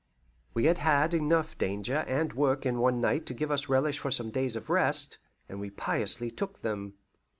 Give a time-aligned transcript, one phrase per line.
[0.55, 4.09] We had had enough danger and work in one night to give us relish for
[4.09, 6.95] some days of rest, and we piously took them.